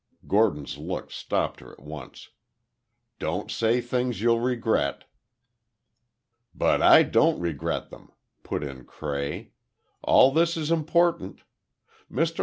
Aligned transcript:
Gordon's 0.27 0.79
look 0.79 1.11
stopped 1.11 1.59
her 1.59 1.73
at 1.73 1.79
once. 1.83 2.29
"Don't 3.19 3.51
say 3.51 3.79
things 3.81 4.19
you'll 4.19 4.39
regret." 4.39 5.03
"But 6.55 6.81
I 6.81 7.03
don't 7.03 7.39
regret 7.39 7.91
them," 7.91 8.11
put 8.41 8.63
in 8.63 8.85
Cray. 8.85 9.51
"All 10.01 10.31
this 10.31 10.57
is 10.57 10.71
important. 10.71 11.43
Mr. 12.11 12.39